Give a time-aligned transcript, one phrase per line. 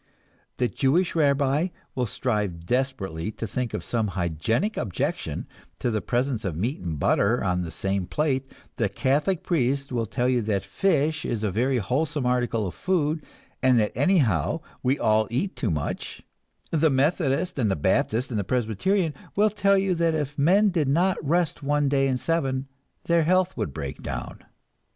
[0.57, 5.45] The Jewish rabbi will strive desperately to think of some hygienic objection
[5.77, 10.07] to the presence of meat and butter on the same plate; the Catholic priest will
[10.07, 13.23] tell you that fish is a very wholesome article of food,
[13.61, 16.23] and that anyhow we all eat too much;
[16.71, 20.87] the Methodist and the Baptist and the Presbyterian will tell you that if men did
[20.87, 22.67] not rest one day in seven
[23.03, 24.39] their health would break down.